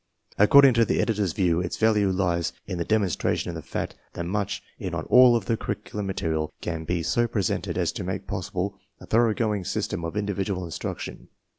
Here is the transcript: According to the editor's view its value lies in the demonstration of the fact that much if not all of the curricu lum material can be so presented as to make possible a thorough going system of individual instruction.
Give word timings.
According 0.39 0.73
to 0.73 0.83
the 0.83 0.99
editor's 0.99 1.33
view 1.33 1.61
its 1.61 1.77
value 1.77 2.09
lies 2.09 2.53
in 2.65 2.79
the 2.79 2.83
demonstration 2.83 3.49
of 3.49 3.55
the 3.55 3.61
fact 3.61 3.93
that 4.13 4.25
much 4.25 4.63
if 4.79 4.91
not 4.91 5.05
all 5.11 5.35
of 5.35 5.45
the 5.45 5.55
curricu 5.55 5.93
lum 5.93 6.07
material 6.07 6.51
can 6.59 6.85
be 6.85 7.03
so 7.03 7.27
presented 7.27 7.77
as 7.77 7.91
to 7.91 8.03
make 8.03 8.25
possible 8.25 8.79
a 8.99 9.05
thorough 9.05 9.35
going 9.35 9.63
system 9.63 10.03
of 10.03 10.17
individual 10.17 10.65
instruction. 10.65 11.27